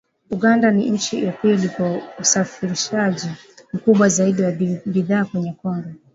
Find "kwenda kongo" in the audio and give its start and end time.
5.25-5.89